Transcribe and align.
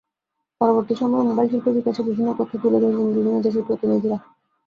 পরবর্তী 0.61 0.93
সময়ে 0.95 1.27
মোবাইলশিল্পের 1.29 1.77
বিকাশে 1.77 2.01
বিভিন্ন 2.03 2.29
তথ্য 2.39 2.53
তুলে 2.63 2.77
ধরবেন 2.83 3.07
বিভিন্ন 3.09 3.37
দেশের 3.41 3.67
প্রতিনিধিরা। 3.67 4.17